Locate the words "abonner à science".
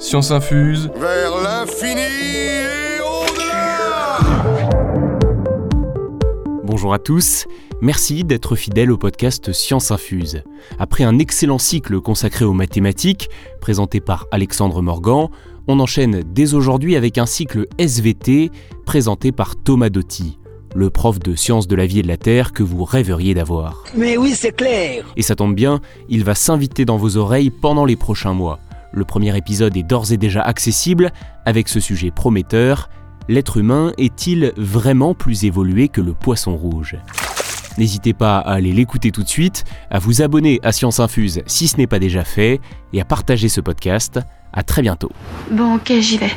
40.22-41.00